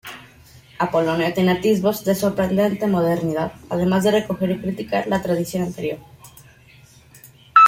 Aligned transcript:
Apolonio 0.79 1.31
tiene 1.31 1.51
atisbos 1.51 2.03
de 2.03 2.15
sorprendente 2.15 2.87
modernidad, 2.87 3.51
además 3.69 4.03
de 4.03 4.09
recoger 4.09 4.49
y 4.49 4.59
criticar 4.59 5.05
la 5.05 5.21
tradición 5.21 5.61
anterior. 5.61 5.99